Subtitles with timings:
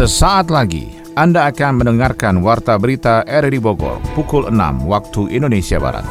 [0.00, 6.08] Sesaat lagi Anda akan mendengarkan Warta Berita RRI Bogor pukul 6 waktu Indonesia Barat.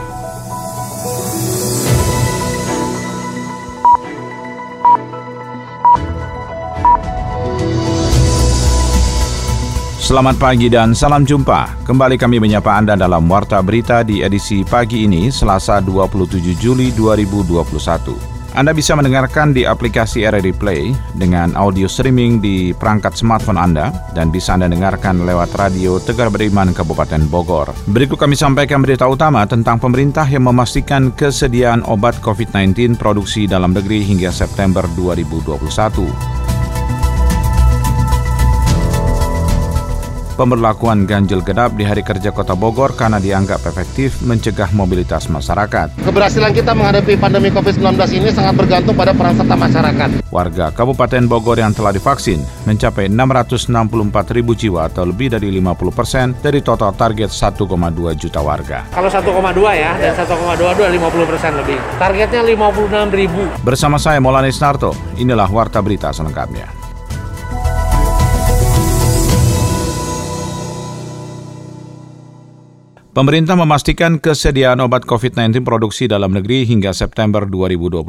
[9.97, 11.81] Selamat pagi dan salam jumpa.
[11.81, 18.38] Kembali kami menyapa Anda dalam Warta Berita di edisi pagi ini, Selasa 27 Juli 2021.
[18.57, 24.33] Anda bisa mendengarkan di aplikasi RRI Play dengan audio streaming di perangkat smartphone Anda dan
[24.33, 27.69] bisa Anda dengarkan lewat radio Tegar Beriman Kabupaten Bogor.
[27.93, 34.01] Berikut kami sampaikan berita utama tentang pemerintah yang memastikan kesediaan obat COVID-19 produksi dalam negeri
[34.01, 36.38] hingga September 2021.
[40.39, 45.99] Pemberlakuan ganjil genap di hari kerja Kota Bogor karena dianggap efektif mencegah mobilitas masyarakat.
[45.99, 50.09] Keberhasilan kita menghadapi pandemi COVID-19 ini sangat bergantung pada peran serta masyarakat.
[50.31, 56.31] Warga Kabupaten Bogor yang telah divaksin mencapai 664 ribu jiwa atau lebih dari 50 persen
[56.39, 57.59] dari total target 1,2
[58.15, 58.87] juta warga.
[58.95, 59.27] Kalau 1,2
[59.75, 61.75] ya, dan 1,22 50 persen lebih.
[61.99, 63.43] Targetnya 56 ribu.
[63.67, 66.78] Bersama saya Molanis Narto, inilah Warta Berita selengkapnya.
[73.19, 78.07] Pemerintah memastikan kesediaan obat COVID-19 produksi dalam negeri hingga September 2021.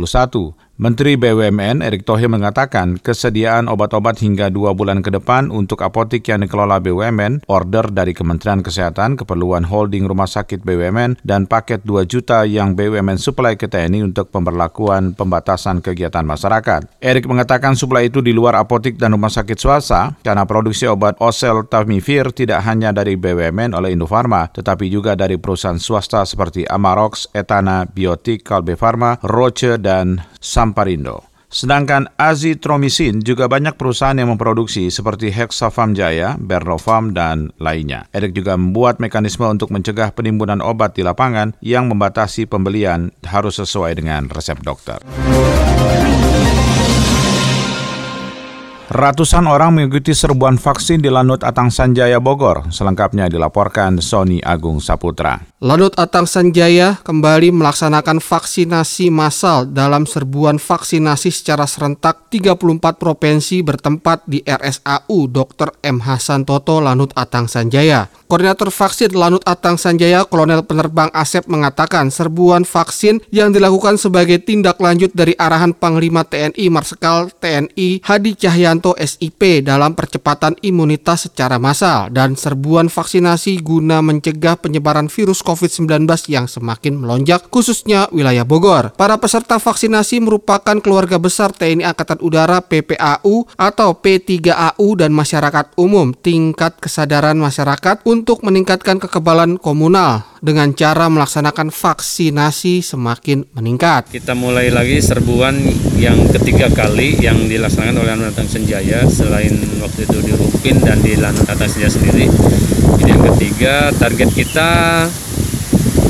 [0.81, 6.41] Menteri BUMN Erick Thohir mengatakan kesediaan obat-obat hingga dua bulan ke depan untuk apotik yang
[6.41, 12.49] dikelola BUMN, order dari Kementerian Kesehatan, keperluan holding rumah sakit BUMN, dan paket 2 juta
[12.49, 16.89] yang BUMN suplai ke TNI untuk pemberlakuan pembatasan kegiatan masyarakat.
[17.05, 21.69] Erick mengatakan suplai itu di luar apotik dan rumah sakit swasta karena produksi obat Osel
[21.69, 27.89] Tamifir tidak hanya dari BUMN oleh Indofarma, tetapi juga dari perusahaan swasta seperti Amarox, Etana,
[27.89, 31.31] Biotik, Kalbe Farma, Roche, dan Samparindo.
[31.51, 38.07] Sedangkan azitromisin juga banyak perusahaan yang memproduksi seperti Hexafarm Jaya, Bernofarm, dan lainnya.
[38.15, 43.99] Erik juga membuat mekanisme untuk mencegah penimbunan obat di lapangan yang membatasi pembelian harus sesuai
[43.99, 45.03] dengan resep dokter.
[48.91, 52.75] Ratusan orang mengikuti serbuan vaksin di Lanut Atang Sanjaya Bogor.
[52.75, 55.39] Selengkapnya dilaporkan Sony Agung Saputra.
[55.63, 64.27] Lanut Atang Sanjaya kembali melaksanakan vaksinasi massal dalam serbuan vaksinasi secara serentak 34 provinsi bertempat
[64.27, 65.71] di RSAU Dr.
[65.87, 66.03] M.
[66.03, 68.11] Hasan Toto Lanut Atang Sanjaya.
[68.27, 74.83] Koordinator vaksin Lanut Atang Sanjaya Kolonel Penerbang Asep mengatakan serbuan vaksin yang dilakukan sebagai tindak
[74.83, 81.61] lanjut dari arahan Panglima TNI Marsikal TNI Hadi Cahyanto Wiranto SIP dalam percepatan imunitas secara
[81.61, 88.97] massal dan serbuan vaksinasi guna mencegah penyebaran virus COVID-19 yang semakin melonjak khususnya wilayah Bogor.
[88.97, 96.17] Para peserta vaksinasi merupakan keluarga besar TNI Angkatan Udara PPAU atau P3AU dan masyarakat umum.
[96.17, 104.09] Tingkat kesadaran masyarakat untuk meningkatkan kekebalan komunal dengan cara melaksanakan vaksinasi semakin meningkat.
[104.09, 105.61] Kita mulai lagi serbuan
[106.01, 109.51] yang ketiga kali yang dilaksanakan oleh Anwar Senja Jaya selain
[109.83, 112.31] waktu itu di Rupin dan di Lanut Atasnya sendiri
[113.03, 114.71] ini yang ketiga target kita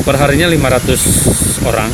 [0.04, 1.88] perharinya 500 orang.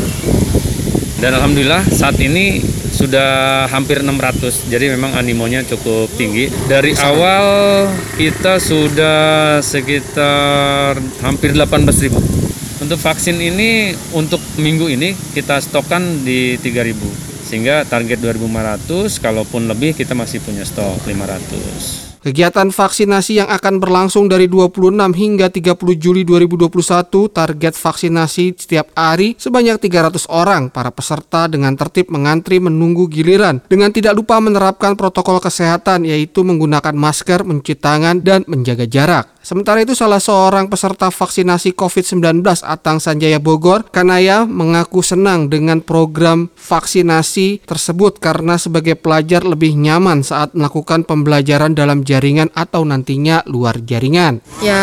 [1.23, 2.59] Dan Alhamdulillah saat ini
[2.91, 6.51] sudah hampir 600 jadi memang animonya cukup tinggi.
[6.67, 7.87] Dari awal
[8.19, 17.26] kita sudah sekitar hampir 18.000 untuk vaksin ini untuk minggu ini kita stokkan di 3000
[17.47, 22.07] sehingga target 2500 kalaupun lebih kita masih punya stok 500.
[22.27, 29.39] Kegiatan vaksinasi yang akan berlangsung dari 26 hingga 30 Juli 2021 target vaksinasi setiap hari
[29.39, 35.39] sebanyak 300 orang para peserta dengan tertib mengantri menunggu giliran dengan tidak lupa menerapkan protokol
[35.39, 39.36] kesehatan yaitu menggunakan masker, mencuci tangan dan menjaga jarak.
[39.47, 46.51] Sementara itu salah seorang peserta vaksinasi COVID-19 Atang Sanjaya Bogor, Kanaya mengaku senang dengan program
[46.59, 53.79] vaksinasi tersebut karena sebagai pelajar lebih nyaman saat melakukan pembelajaran dalam jaringan atau nantinya luar
[53.87, 54.43] jaringan.
[54.67, 54.83] Ya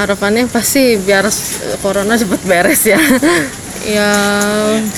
[0.00, 1.28] harapannya pasti biar
[1.84, 2.96] corona cepat beres ya.
[3.92, 4.08] ya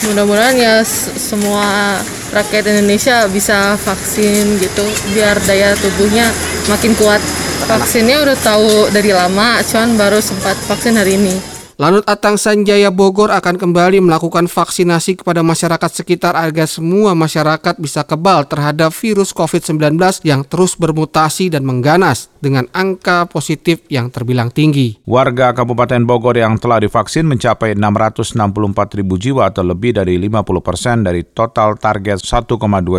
[0.06, 0.87] mudah-mudahan ya
[1.19, 1.99] semua
[2.31, 4.87] rakyat Indonesia bisa vaksin gitu
[5.19, 6.31] biar daya tubuhnya
[6.70, 7.19] makin kuat
[7.68, 11.36] vaksinnya udah tahu dari lama cuman baru sempat vaksin hari ini
[11.80, 18.04] Lanut Atang Sanjaya Bogor akan kembali melakukan vaksinasi kepada masyarakat sekitar agar semua masyarakat bisa
[18.04, 19.96] kebal terhadap virus COVID-19
[20.28, 22.28] yang terus bermutasi dan mengganas.
[22.40, 24.98] Dengan angka positif yang terbilang tinggi.
[25.04, 31.04] Warga Kabupaten Bogor yang telah divaksin mencapai 664 ribu jiwa atau lebih dari 50 persen
[31.04, 32.48] dari total target 1,2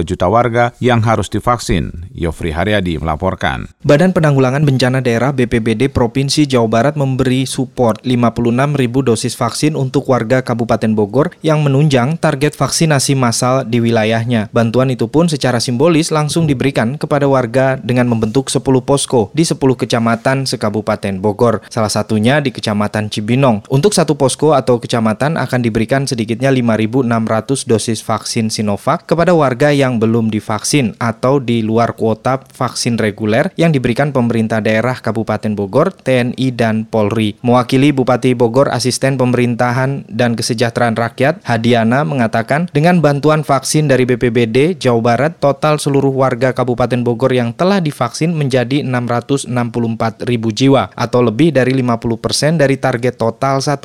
[0.05, 2.13] juta warga yang harus divaksin.
[2.13, 3.73] Yofri Haryadi melaporkan.
[3.81, 10.05] Badan Penanggulangan Bencana Daerah BPBD Provinsi Jawa Barat memberi support 56 ribu dosis vaksin untuk
[10.13, 14.53] warga Kabupaten Bogor yang menunjang target vaksinasi massal di wilayahnya.
[14.53, 19.57] Bantuan itu pun secara simbolis langsung diberikan kepada warga dengan membentuk 10 posko di 10
[19.57, 23.63] kecamatan sekabupaten Bogor, salah satunya di Kecamatan Cibinong.
[23.71, 29.97] Untuk satu posko atau kecamatan akan diberikan sedikitnya 5.600 dosis vaksin Sinovac kepada warga yang
[29.97, 36.47] belum divaksin atau di luar kuota vaksin reguler yang diberikan pemerintah daerah Kabupaten Bogor, TNI,
[36.53, 37.39] dan Polri.
[37.41, 44.77] Mewakili Bupati Bogor, Asisten Pemerintahan dan Kesejahteraan Rakyat, Hadiana mengatakan dengan bantuan vaksin dari BPBD
[44.77, 48.83] Jawa Barat, total seluruh warga Kabupaten Bogor yang telah divaksin menjadi
[49.23, 53.81] 664 ribu jiwa atau lebih dari 50 persen dari target total 1,2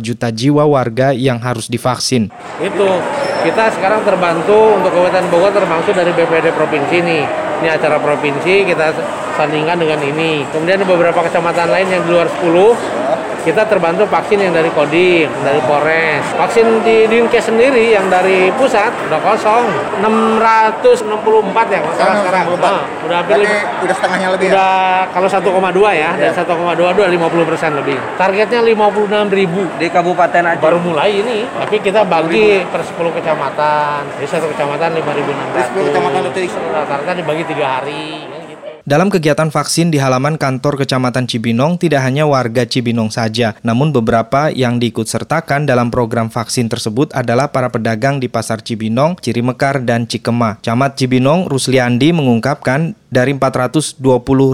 [0.00, 2.28] juta jiwa warga yang harus divaksin.
[2.60, 2.88] Itu
[3.46, 7.24] kita sekarang terbantu untuk Kabupaten Bogor terbantu dari BPD provinsi nih.
[7.56, 8.92] Ini acara provinsi kita
[9.38, 10.44] sandingkan dengan ini.
[10.52, 13.15] Kemudian beberapa kecamatan lain yang di luar 10
[13.46, 16.26] kita terbantu vaksin yang dari Kodim, dari Polres.
[16.34, 19.70] Vaksin di Dinkes sendiri yang dari pusat udah kosong.
[20.02, 21.06] 664
[21.70, 22.44] ya sekarang sekarang.
[22.58, 24.52] Nah, udah hampir Berarti udah setengahnya lebih ya?
[24.58, 24.74] udah
[25.14, 27.96] kalau 1,2 ya, dan 1,2 udah 50 persen lebih.
[28.18, 29.62] Targetnya 56 ribu.
[29.78, 30.58] Di kabupaten aja.
[30.58, 34.10] Baru mulai ini, tapi kita bagi per 10 kecamatan.
[34.18, 35.54] Jadi satu kecamatan 5.600.
[35.54, 36.50] Di 10 kecamatan itu.
[36.74, 38.35] Rata-rata dibagi tiga hari.
[38.86, 44.46] Dalam kegiatan vaksin di halaman kantor Kecamatan Cibinong tidak hanya warga Cibinong saja, namun beberapa
[44.54, 50.06] yang diikut sertakan dalam program vaksin tersebut adalah para pedagang di Pasar Cibinong, Cirimekar, dan
[50.06, 50.62] Cikema.
[50.62, 54.02] Camat Cibinong, Rusliandi mengungkapkan dari 420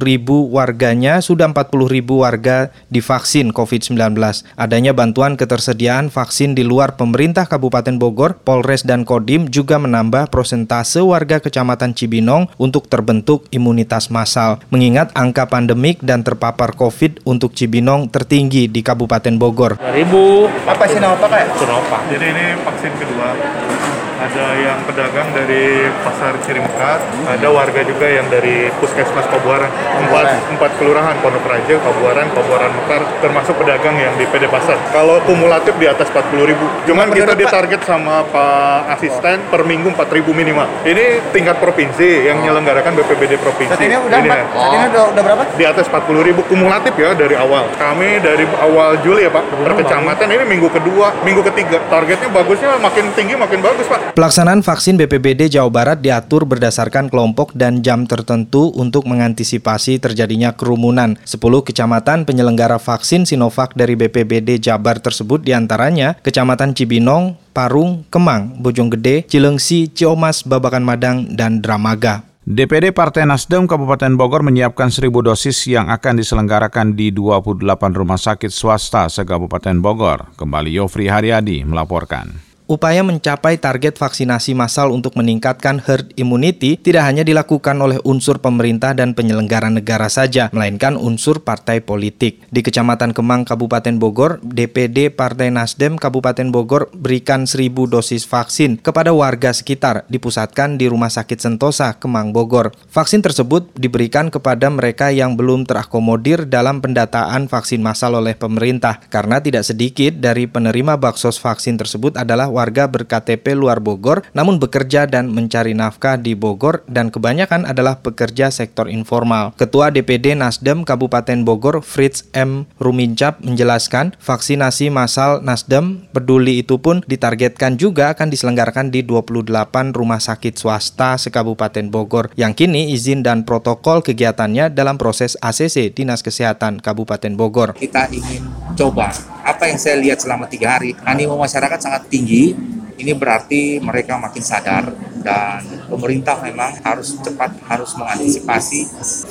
[0.01, 4.17] ribu warganya, sudah 40 ribu warga divaksin COVID-19.
[4.57, 11.05] Adanya bantuan ketersediaan vaksin di luar pemerintah Kabupaten Bogor, Polres, dan Kodim juga menambah prosentase
[11.05, 14.63] warga Kecamatan Cibinong untuk terbentuk imunitas massal.
[14.71, 19.83] Mengingat angka pandemik dan terpapar COVID untuk Cibinong tertinggi di Kabupaten Bogor.
[19.83, 21.59] 2000 Apa sih nama Pak?
[21.59, 22.03] Sinovac.
[22.07, 23.92] Jadi ini vaksin kedua.
[24.23, 29.67] Ada yang pedagang dari pasar Cirimekar, ada warga juga yang dari Puskesmas Pabuaran.
[29.99, 34.79] Empat, empat kelurahan, Pondok Raja, Pabuaran, Pabuaran Mekar, termasuk pedagang yang di PD Pasar.
[34.95, 36.71] Kalau kumulatif di atas 40 ribu.
[36.87, 40.71] Cuman kita ditarget sama Pak Asisten per minggu 4 ribu minimal.
[40.87, 43.75] Ini tingkat provinsi yang menyelenggarakan BPBD provinsi.
[43.75, 44.47] Saat ini udah Ini empat, ya.
[44.55, 45.43] saat ini udah, udah berapa?
[45.59, 47.67] di atas 40 ribu kumulatif ya dari awal.
[47.75, 51.83] Kami dari awal Juli ya Pak, per kecamatan ini minggu kedua, minggu ketiga.
[51.91, 54.12] Targetnya bagusnya makin tinggi makin bagus Pak.
[54.13, 61.17] Pelaksanaan vaksin BPBD Jawa Barat diatur berdasarkan kelompok dan jam tertentu untuk mengantisipasi terjadinya kerumunan.
[61.25, 68.61] 10 kecamatan penyelenggara vaksin Sinovac dari BPBD Jabar tersebut di antaranya Kecamatan Cibinong, Parung, Kemang,
[68.61, 72.29] Bojonggede, Cilengsi, Ciomas, Babakan Madang, dan Dramaga.
[72.45, 77.65] DPD Partai Nasdem Kabupaten Bogor menyiapkan 1.000 dosis yang akan diselenggarakan di 28
[77.97, 80.37] rumah sakit swasta se-Kabupaten Bogor.
[80.37, 82.52] Kembali Yofri Haryadi melaporkan.
[82.73, 88.97] Upaya mencapai target vaksinasi massal untuk meningkatkan herd immunity tidak hanya dilakukan oleh unsur pemerintah
[88.97, 92.41] dan penyelenggara negara saja, melainkan unsur partai politik.
[92.49, 99.13] Di Kecamatan Kemang, Kabupaten Bogor, DPD Partai Nasdem Kabupaten Bogor berikan 1.000 dosis vaksin kepada
[99.13, 102.73] warga sekitar dipusatkan di Rumah Sakit Sentosa, Kemang, Bogor.
[102.89, 109.45] Vaksin tersebut diberikan kepada mereka yang belum terakomodir dalam pendataan vaksin massal oleh pemerintah, karena
[109.45, 115.33] tidak sedikit dari penerima baksos vaksin tersebut adalah warga berKTP luar Bogor namun bekerja dan
[115.35, 119.57] mencari nafkah di Bogor dan kebanyakan adalah pekerja sektor informal.
[119.59, 122.69] Ketua DPD Nasdem Kabupaten Bogor Fritz M.
[122.79, 130.21] Rumincap menjelaskan vaksinasi massal Nasdem peduli itu pun ditargetkan juga akan diselenggarakan di 28 rumah
[130.21, 136.79] sakit swasta sekabupaten Bogor yang kini izin dan protokol kegiatannya dalam proses ACC Dinas Kesehatan
[136.79, 137.75] Kabupaten Bogor.
[137.75, 138.45] kita ingin
[138.77, 139.09] coba
[139.53, 142.57] apa yang saya lihat selama tiga hari animo masyarakat sangat tinggi.
[142.93, 148.81] Ini berarti mereka makin sadar dan pemerintah memang harus cepat harus mengantisipasi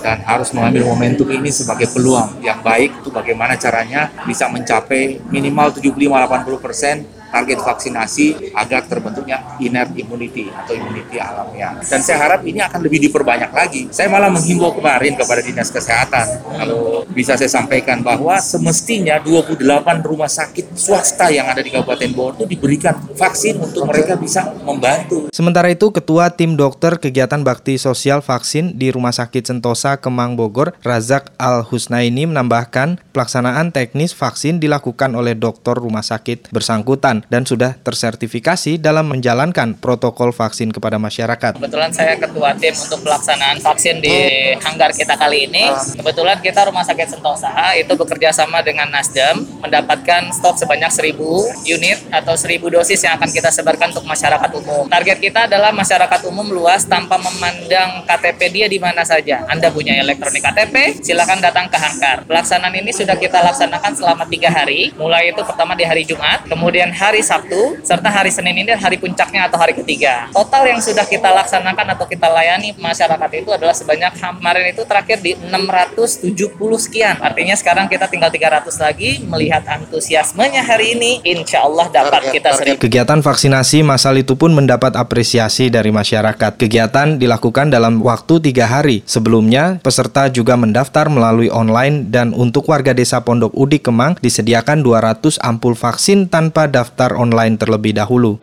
[0.01, 5.71] dan harus mengambil momentum ini sebagai peluang yang baik itu bagaimana caranya bisa mencapai minimal
[5.77, 6.95] 75-80 persen
[7.31, 11.79] target vaksinasi agar terbentuknya inert immunity atau immunity alamiah.
[11.79, 13.87] Dan saya harap ini akan lebih diperbanyak lagi.
[13.89, 16.27] Saya malah menghimbau kemarin kepada Dinas Kesehatan,
[16.59, 19.63] kalau bisa saya sampaikan bahwa semestinya 28
[20.03, 25.31] rumah sakit swasta yang ada di Kabupaten Bogor itu diberikan vaksin untuk mereka bisa membantu.
[25.31, 30.75] Sementara itu, Ketua Tim Dokter Kegiatan Bakti Sosial Vaksin di Rumah Sakit Sentosa Kemang Bogor,
[30.83, 38.79] Razak Al-Husnaini menambahkan pelaksanaan teknis vaksin dilakukan oleh dokter rumah sakit bersangkutan dan sudah tersertifikasi
[38.79, 41.59] dalam menjalankan protokol vaksin kepada masyarakat.
[41.59, 44.15] Kebetulan saya ketua tim untuk pelaksanaan vaksin di
[44.63, 45.67] hanggar kita kali ini.
[45.99, 51.19] Kebetulan kita Rumah Sakit Sentosa itu bekerja sama dengan Nasdem mendapatkan stok sebanyak 1000
[51.67, 54.87] unit atau 1000 dosis yang akan kita sebarkan untuk masyarakat umum.
[54.87, 59.43] Target kita adalah masyarakat umum luas tanpa memandang KTP dia di mana saja.
[59.51, 62.23] Anda punya elektronik KTP, silakan datang ke hanggar.
[62.23, 64.95] Pelaksanaan ini sudah kita laksanakan selama tiga hari.
[64.95, 69.51] Mulai itu pertama di hari Jumat, kemudian hari Sabtu, serta hari Senin ini hari puncaknya
[69.51, 70.31] atau hari ketiga.
[70.31, 75.19] Total yang sudah kita laksanakan atau kita layani masyarakat itu adalah sebanyak kemarin itu terakhir
[75.19, 76.31] di 670
[76.79, 77.19] sekian.
[77.19, 82.79] Artinya sekarang kita tinggal 300 lagi melihat antusiasmenya hari ini, insya Allah dapat kita seribu.
[82.79, 86.55] Kegiatan vaksinasi massal itu pun mendapat apresiasi dari masyarakat.
[86.55, 89.01] Kegiatan dilakukan dalam waktu tiga hari.
[89.09, 95.41] Sebelumnya, peserta juga mendaftar melalui online dan untuk warga desa Pondok Udi Kemang disediakan 200
[95.41, 98.37] ampul vaksin tanpa daftar online terlebih dahulu.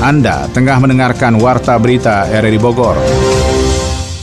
[0.00, 3.25] Anda tengah mendengarkan Warta Berita RRI Bogor.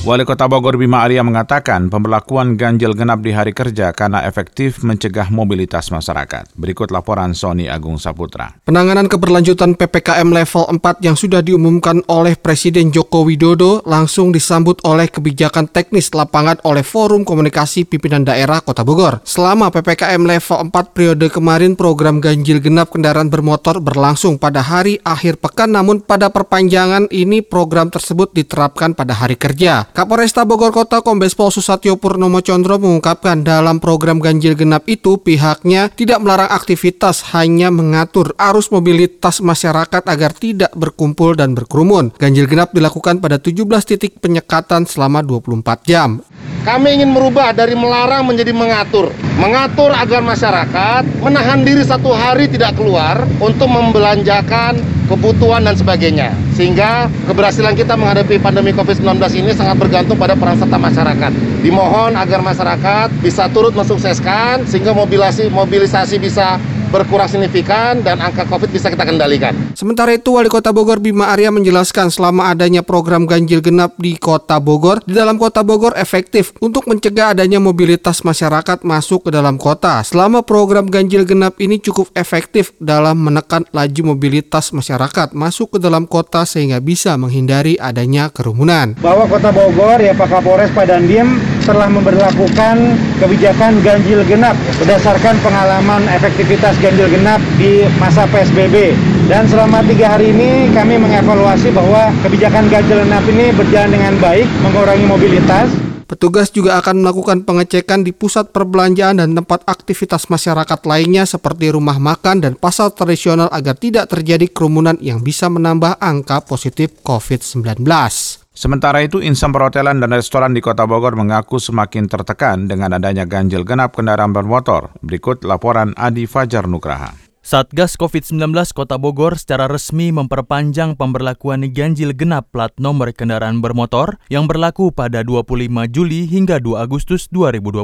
[0.03, 5.31] Wali Kota Bogor Bima Arya mengatakan pemberlakuan ganjil genap di hari kerja karena efektif mencegah
[5.31, 6.51] mobilitas masyarakat.
[6.59, 8.51] Berikut laporan Sony Agung Saputra.
[8.67, 15.07] Penanganan keberlanjutan PPKM level 4 yang sudah diumumkan oleh Presiden Joko Widodo langsung disambut oleh
[15.07, 19.23] kebijakan teknis lapangan oleh Forum Komunikasi Pimpinan Daerah Kota Bogor.
[19.23, 25.39] Selama PPKM level 4 periode kemarin program ganjil genap kendaraan bermotor berlangsung pada hari akhir
[25.39, 29.92] pekan namun pada perpanjangan ini program tersebut diterapkan pada hari kerja.
[29.93, 35.93] Kapolresta Bogor Kota Kombes Pol Susatyo Purnomo Condro mengungkapkan dalam program ganjil genap itu pihaknya
[35.93, 42.09] tidak melarang aktivitas, hanya mengatur arus mobilitas masyarakat agar tidak berkumpul dan berkerumun.
[42.17, 46.25] Ganjil genap dilakukan pada 17 titik penyekatan selama 24 jam.
[46.63, 49.11] Kami ingin merubah dari melarang menjadi mengatur.
[49.35, 54.79] Mengatur agar masyarakat menahan diri satu hari tidak keluar untuk membelanjakan
[55.11, 56.31] kebutuhan dan sebagainya.
[56.55, 61.31] Sehingga keberhasilan kita menghadapi pandemi COVID-19 ini sangat bergantung pada peran serta masyarakat.
[61.59, 66.55] Dimohon agar masyarakat bisa turut mensukseskan sehingga mobilisasi mobilisasi bisa
[66.93, 69.57] berkurang signifikan dan angka COVID bisa kita kendalikan.
[69.73, 74.61] Sementara itu, Wali Kota Bogor Bima Arya menjelaskan selama adanya program ganjil genap di Kota
[74.61, 80.05] Bogor, di dalam Kota Bogor efektif untuk mencegah adanya mobilitas masyarakat masuk ke dalam kota.
[80.05, 86.05] Selama program ganjil genap ini cukup efektif dalam menekan laju mobilitas masyarakat masuk ke dalam
[86.05, 88.93] kota sehingga bisa menghindari adanya kerumunan.
[88.99, 92.75] Bahwa Kota Bogor ya Pak Kapolres Padandim telah memperlakukan
[93.23, 98.93] kebijakan ganjil genap berdasarkan pengalaman efektivitas ganjil genap di masa PSBB.
[99.31, 104.47] Dan selama tiga hari ini kami mengevaluasi bahwa kebijakan ganjil genap ini berjalan dengan baik,
[104.61, 105.71] mengurangi mobilitas.
[106.03, 111.97] Petugas juga akan melakukan pengecekan di pusat perbelanjaan dan tempat aktivitas masyarakat lainnya seperti rumah
[111.97, 118.42] makan dan pasar tradisional agar tidak terjadi kerumunan yang bisa menambah angka positif COVID-19.
[118.53, 123.65] Sementara itu, insan perhotelan dan restoran di Kota Bogor mengaku semakin tertekan dengan adanya ganjil
[123.65, 124.93] genap kendaraan bermotor.
[125.01, 127.32] Berikut laporan Adi Fajar Nugraha.
[127.43, 134.47] Satgas COVID-19 Kota Bogor secara resmi memperpanjang pemberlakuan ganjil genap plat nomor kendaraan bermotor yang
[134.47, 137.83] berlaku pada 25 Juli hingga 2 Agustus 2021.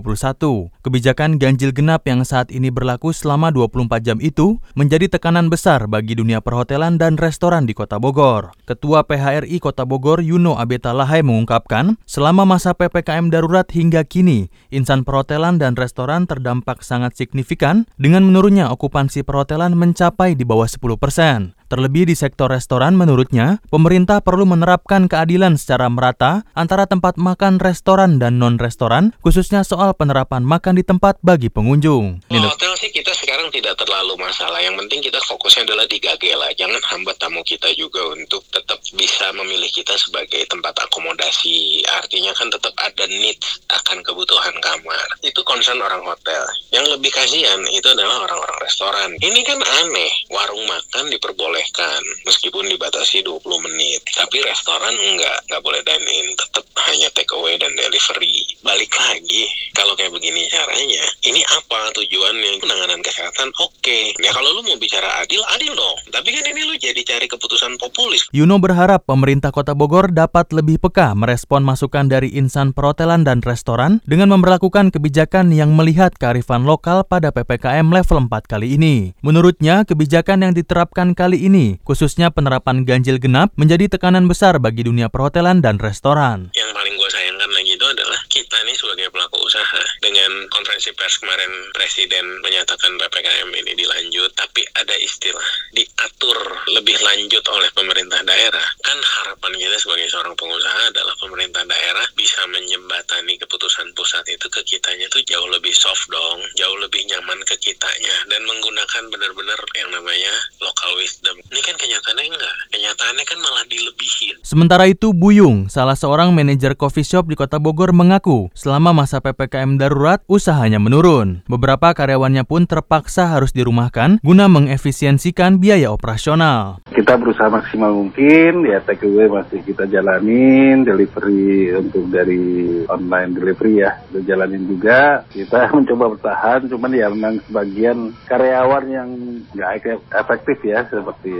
[0.79, 6.15] Kebijakan ganjil genap yang saat ini berlaku selama 24 jam itu menjadi tekanan besar bagi
[6.15, 8.55] dunia perhotelan dan restoran di Kota Bogor.
[8.63, 15.03] Ketua PHRI Kota Bogor Yuno Abeta Lahai mengungkapkan, selama masa PPKM darurat hingga kini, insan
[15.03, 20.93] perhotelan dan restoran terdampak sangat signifikan dengan menurunnya okupansi perhotelan perhotelan mencapai di bawah 10
[21.01, 21.58] persen.
[21.69, 28.17] Terlebih di sektor restoran menurutnya, pemerintah perlu menerapkan keadilan secara merata antara tempat makan restoran
[28.17, 32.25] dan non-restoran, khususnya soal penerapan makan di tempat bagi pengunjung.
[32.25, 34.57] Hotel sih kita sekarang tidak terlalu masalah.
[34.65, 36.49] Yang penting kita fokusnya adalah di Gagela.
[36.57, 41.85] Jangan hambat tamu kita juga untuk tetap bisa memilih kita sebagai tempat akomodasi.
[42.01, 43.37] Artinya kan tetap ada need
[43.69, 45.07] akan kebutuhan kamar.
[45.21, 46.41] Itu concern orang hotel.
[46.73, 49.13] Yang lebih kasihan itu adalah orang-orang restoran.
[49.21, 50.09] Ini kan aneh.
[50.33, 54.01] Warung makan diperbolehkan diperbolehkan meskipun dibatasi 20 menit.
[54.15, 58.47] Tapi restoran enggak, enggak boleh dine in, tetap hanya take away dan delivery.
[58.63, 59.43] Balik lagi,
[59.75, 62.63] kalau kayak begini caranya, ini apa tujuannya?
[62.63, 63.75] Penanganan kesehatan oke.
[63.83, 64.15] Okay.
[64.23, 65.97] Ya kalau lu mau bicara adil, adil dong.
[66.11, 68.31] Tapi kan ini lu jadi cari keputusan populis.
[68.31, 73.99] Yuno berharap pemerintah Kota Bogor dapat lebih peka merespon masukan dari insan perhotelan dan restoran
[74.07, 79.11] dengan memperlakukan kebijakan yang melihat kearifan lokal pada PPKM level 4 kali ini.
[79.19, 81.48] Menurutnya, kebijakan yang diterapkan kali ini,
[81.81, 86.53] khususnya penerapan ganjil genap, menjadi tekanan besar bagi dunia perhotelan dan restoran.
[86.53, 91.19] Yang paling gue sayangkan lagi itu adalah kita nih sebagai pelaku usaha dengan konferensi pers
[91.19, 95.43] kemarin Presiden menyatakan PPKM ini dilanjut, tapi ada istilah
[95.75, 96.39] diatur
[96.71, 98.63] lebih lanjut oleh pemerintah daerah.
[98.79, 104.63] Kan harapan kita sebagai seorang pengusaha adalah pemerintah daerah bisa menjembatani keputusan pusat itu ke
[104.63, 109.91] kitanya tuh jauh lebih soft dong, jauh lebih nyaman ke kitanya dan menggunakan benar-benar yang
[109.91, 111.35] namanya local wisdom.
[111.51, 114.39] Ini kan kenyataannya enggak, kenyataannya kan malah dilebihin.
[114.47, 119.48] Sementara itu Buyung, salah seorang manajer coffee shop di Kota Bogor mengaku selama masa PPKM
[119.49, 121.41] darurat usahanya menurun.
[121.49, 126.85] Beberapa karyawannya pun terpaksa harus dirumahkan guna mengefisiensikan biaya operasional.
[126.93, 133.97] Kita berusaha maksimal mungkin, ya take masih kita jalanin, delivery untuk dari online delivery ya,
[134.09, 135.25] kita jalanin juga.
[135.33, 139.09] Kita mencoba bertahan, cuman ya memang sebagian karyawan yang
[139.55, 139.71] nggak
[140.13, 141.33] efektif ya, seperti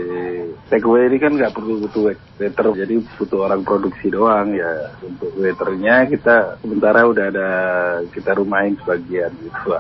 [0.73, 4.95] take ini kan nggak perlu butuh waiter, jadi butuh orang produksi doang ya.
[5.03, 7.49] Untuk waiternya kita sementara udah ada
[8.07, 9.75] kita rumahin sebagian gitu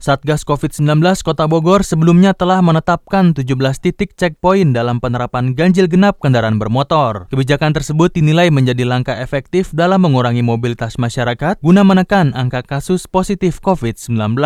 [0.00, 3.44] Satgas COVID-19 Kota Bogor sebelumnya telah menetapkan 17
[3.78, 7.28] titik checkpoint dalam penerapan ganjil genap kendaraan bermotor.
[7.28, 13.60] Kebijakan tersebut dinilai menjadi langkah efektif dalam mengurangi mobilitas masyarakat guna menekan angka kasus positif
[13.60, 14.40] COVID-19.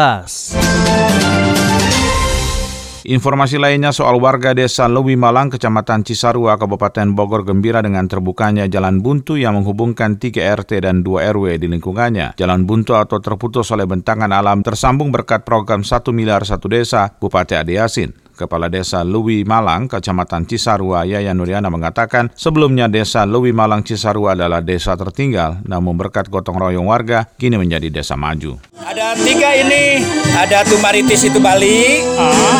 [3.05, 9.05] Informasi lainnya soal warga desa Lewi Malang, Kecamatan Cisarua, Kabupaten Bogor gembira dengan terbukanya jalan
[9.05, 12.33] buntu yang menghubungkan 3 RT dan 2 RW di lingkungannya.
[12.41, 17.53] Jalan buntu atau terputus oleh bentangan alam tersambung berkat program 1 miliar satu desa Bupati
[17.53, 18.24] Ade Yasin.
[18.35, 24.59] Kepala Desa Lewi Malang, Kecamatan Cisarua, Yaya Nuriana mengatakan sebelumnya Desa Lewi Malang Cisarua adalah
[24.59, 28.59] desa tertinggal, namun berkat gotong royong warga kini menjadi desa maju.
[28.75, 30.03] Ada tiga ini,
[30.35, 32.03] ada Tumaritis itu Bali,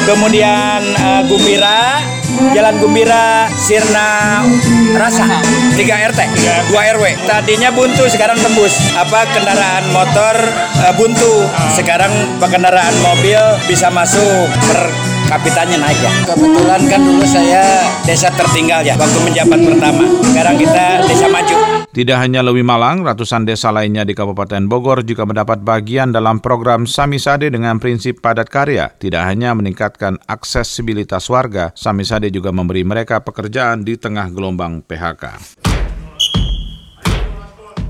[0.07, 1.99] kemudian uh, Gumbira,
[2.55, 4.43] Jalan Gumbira, Sirna
[4.95, 5.27] Rasa,
[5.75, 6.21] tiga RT,
[6.71, 7.27] dua RW.
[7.27, 8.95] Tadinya buntu, sekarang tembus.
[8.95, 10.37] Apa kendaraan motor
[10.83, 14.47] uh, buntu, sekarang kendaraan mobil bisa masuk.
[14.71, 16.13] Per kapitannya naik ya.
[16.29, 20.05] Kebetulan kan dulu saya desa tertinggal ya waktu menjabat pertama.
[20.23, 21.57] Sekarang kita desa maju.
[21.95, 26.91] Tidak hanya Lewi Malang, ratusan desa lainnya di Kabupaten Bogor juga mendapat bagian dalam program
[26.91, 28.91] Samisade dengan prinsip padat karya.
[28.99, 35.39] Tidak hanya meningkatkan aksesibilitas warga, Samisade juga memberi mereka pekerjaan di tengah gelombang PHK.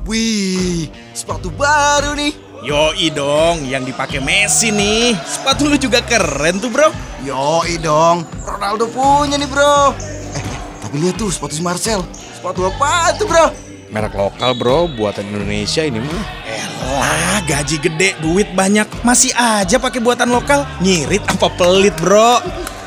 [0.05, 2.54] Wih, sepatu baru nih.
[2.65, 5.13] Yoi dong, yang dipakai Messi nih.
[5.21, 6.89] Sepatu lu juga keren tuh, Bro.
[7.21, 9.93] Yoi dong, Ronaldo punya nih, Bro.
[10.33, 12.01] Eh, eh tapi lihat tuh sepatu si Marcel.
[12.33, 13.53] Sepatu apa itu, Bro?
[13.93, 16.25] Merek lokal, Bro, buatan Indonesia ini mah.
[16.49, 20.65] Elah, gaji gede, duit banyak, masih aja pakai buatan lokal.
[20.81, 22.41] Nyirit apa pelit, Bro?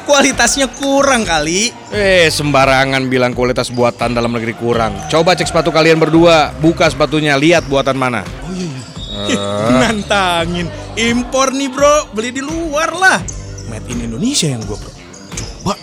[0.09, 1.69] Kualitasnya kurang kali.
[1.93, 4.97] Eh, sembarangan bilang kualitas buatan dalam negeri kurang.
[5.05, 8.25] Coba cek sepatu kalian berdua, buka sepatunya, lihat buatan mana.
[8.41, 8.96] Oh iya, iya.
[9.31, 9.77] Uh.
[9.81, 10.67] Nantangin.
[10.95, 12.11] Impor nih bro.
[12.15, 13.19] Beli di luar lah.
[13.67, 14.93] Made in Indonesia yang gue bro.
[15.35, 15.75] Coba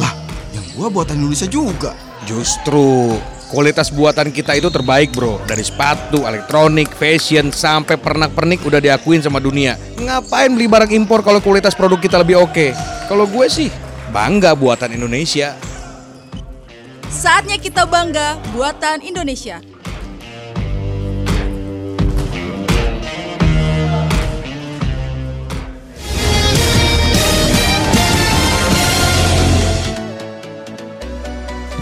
[0.00, 0.12] Lah
[0.50, 1.94] yang gue buatan Indonesia juga.
[2.26, 3.18] Justru
[3.52, 5.36] Kualitas buatan kita itu terbaik bro.
[5.44, 9.76] Dari sepatu, elektronik, fashion Sampai pernak-pernik udah diakuin sama dunia.
[10.00, 12.72] Ngapain beli barang impor kalau kualitas produk kita lebih oke?
[13.12, 13.68] Kalau gue sih
[14.08, 15.52] bangga buatan Indonesia.
[17.12, 19.60] Saatnya kita bangga buatan Indonesia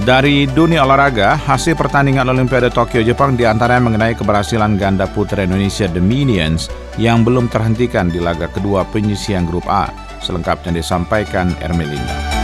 [0.01, 5.85] Dari dunia olahraga, hasil pertandingan Olimpiade Tokyo Jepang di antaranya mengenai keberhasilan ganda putra Indonesia
[5.93, 9.93] The Minions yang belum terhentikan di laga kedua penyisian grup A.
[10.25, 12.40] Selengkapnya disampaikan Ermelinda.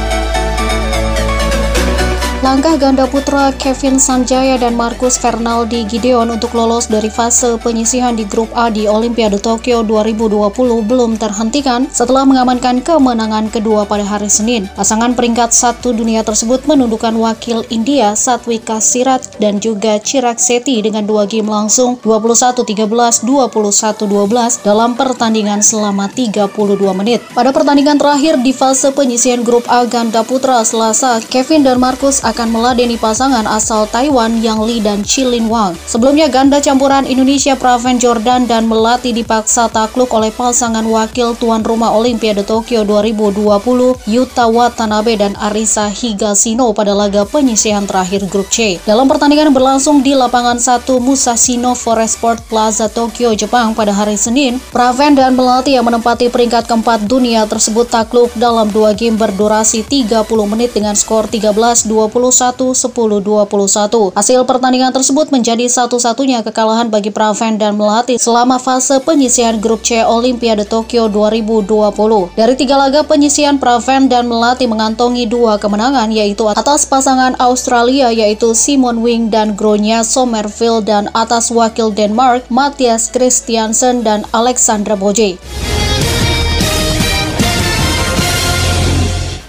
[2.47, 8.23] Langkah ganda putra Kevin Sanjaya dan Marcus Fernaldi Gideon untuk lolos dari fase penyisihan di
[8.23, 10.55] grup A di Olimpiade Tokyo 2020
[10.87, 14.71] belum terhentikan setelah mengamankan kemenangan kedua pada hari Senin.
[14.79, 21.03] Pasangan peringkat satu dunia tersebut menundukkan wakil India Satwika Sirat dan juga Chirag Seti dengan
[21.03, 26.55] dua game langsung 21-13, 21-12 dalam pertandingan selama 32
[26.95, 27.27] menit.
[27.35, 32.36] Pada pertandingan terakhir di fase penyisihan grup A ganda putra Selasa, Kevin dan Marcus akan
[32.44, 35.72] meladeni pasangan asal Taiwan Yang Li dan Chilin Wang.
[35.88, 41.96] Sebelumnya ganda campuran Indonesia Praven Jordan dan Melati dipaksa takluk oleh pasangan wakil tuan rumah
[41.96, 48.77] Olimpiade Tokyo 2020 Yuta Watanabe dan Arisa Higashino pada laga penyisihan terakhir grup C.
[48.85, 54.59] Dalam pertandingan berlangsung di lapangan 1 Musashino Forest Sport Plaza Tokyo, Jepang pada hari Senin,
[54.75, 60.27] Praven dan Melati yang menempati peringkat keempat dunia tersebut takluk dalam dua game berdurasi 30
[60.51, 61.87] menit dengan skor 13-20
[62.31, 64.17] 21-10-21.
[64.17, 70.03] Hasil pertandingan tersebut menjadi satu-satunya kekalahan bagi Praven dan Melati selama fase penyisian grup C
[70.03, 72.35] Olimpiade Tokyo 2020.
[72.35, 78.53] Dari tiga laga penyisian, Praven dan Melati mengantongi dua kemenangan yaitu atas pasangan Australia yaitu
[78.57, 85.39] Simon Wing dan Gronya Somerville dan atas wakil Denmark Matthias Christiansen dan Alexandra Boje.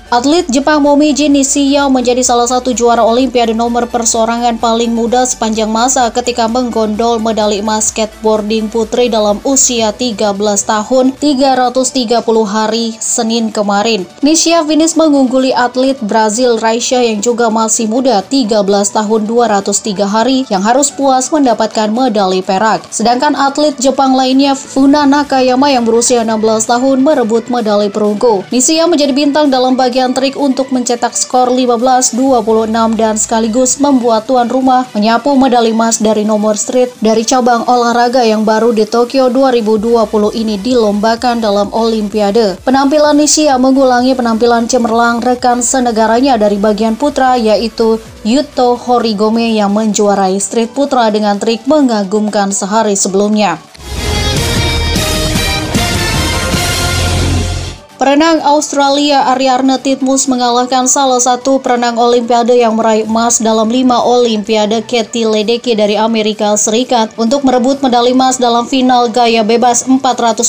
[0.08, 6.08] Atlet Jepang Momiji Nishiyama menjadi salah satu juara Olimpiade nomor persorangan paling muda sepanjang masa
[6.16, 10.32] ketika menggondol medali emas skateboarding putri dalam usia 13
[10.64, 14.08] tahun 330 hari Senin kemarin.
[14.24, 20.64] Nisha finish mengungguli atlet Brazil Raisha yang juga masih muda 13 tahun 203 hari yang
[20.64, 22.80] harus puas mendapatkan medali perak.
[22.96, 28.48] Sedangkan atlet Jepang lainnya Funa Nakayama yang berusia 16 tahun merebut medali perunggu.
[28.56, 32.14] Nisha menjadi bintang dalam bagian trik untuk mencetak skor 15-26
[33.00, 38.44] dan sekaligus membuat tuan rumah menyapu medali emas dari nomor street dari cabang olahraga yang
[38.44, 42.60] baru di Tokyo 2020 ini dilombakan dalam Olimpiade.
[42.64, 50.36] Penampilan Nishia mengulangi penampilan cemerlang rekan senegaranya dari bagian putra yaitu Yuto Horigome yang menjuarai
[50.36, 53.56] street putra dengan trik mengagumkan sehari sebelumnya.
[57.98, 64.86] Perenang Australia Ariarne Titmus mengalahkan salah satu perenang Olimpiade yang meraih emas dalam lima Olimpiade
[64.86, 69.98] Katie Ledecky dari Amerika Serikat untuk merebut medali emas dalam final gaya bebas 400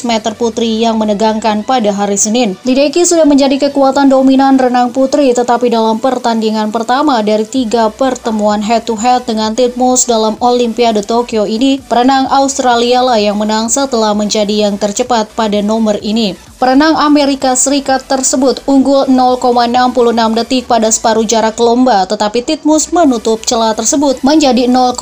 [0.04, 2.52] meter putri yang menegangkan pada hari Senin.
[2.68, 9.24] Ledecky sudah menjadi kekuatan dominan renang putri tetapi dalam pertandingan pertama dari tiga pertemuan head-to-head
[9.24, 14.76] -head dengan Titmus dalam Olimpiade Tokyo ini, perenang Australia lah yang menang setelah menjadi yang
[14.76, 16.36] tercepat pada nomor ini.
[16.58, 19.94] Perenang Amerika Serikat tersebut unggul 0,66
[20.34, 24.98] detik pada separuh jarak lomba, tetapi Titmus menutup celah tersebut menjadi 0,16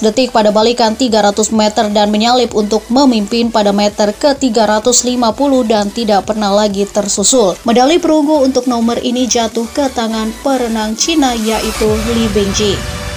[0.00, 5.28] detik pada balikan 300 meter dan menyalip untuk memimpin pada meter ke 350
[5.68, 7.52] dan tidak pernah lagi tersusul.
[7.68, 11.84] Medali perunggu untuk nomor ini jatuh ke tangan perenang Cina yaitu
[12.16, 13.07] Li Bingji.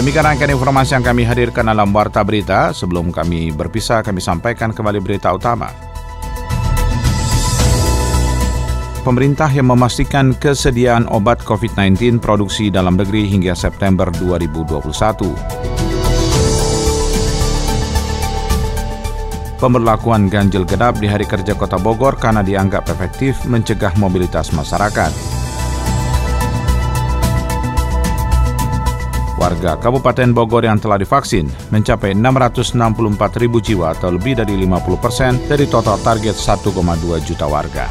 [0.00, 2.72] Demikian rangkaian informasi yang kami hadirkan dalam Warta Berita.
[2.72, 5.68] Sebelum kami berpisah, kami sampaikan kembali berita utama.
[9.04, 14.88] Pemerintah yang memastikan kesediaan obat COVID-19 produksi dalam negeri hingga September 2021.
[19.60, 25.39] Pemberlakuan ganjil genap di hari kerja Kota Bogor karena dianggap efektif mencegah mobilitas masyarakat.
[29.40, 35.40] Warga Kabupaten Bogor yang telah divaksin mencapai 664 ribu jiwa atau lebih dari 50 persen
[35.48, 36.68] dari total target 1,2
[37.24, 37.88] juta warga.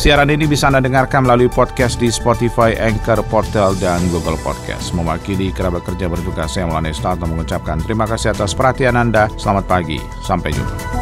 [0.00, 4.96] Siaran ini bisa Anda dengarkan melalui podcast di Spotify, Anchor, Portal, dan Google Podcast.
[4.96, 9.28] Mewakili kerabat kerja bertugas saya Maulana Istato mengucapkan terima kasih atas perhatian Anda.
[9.36, 10.99] Selamat pagi, sampai jumpa.